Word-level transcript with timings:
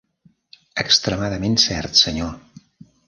Extremadament 0.83 1.59
cert, 1.65 2.01
senyor. 2.01 2.35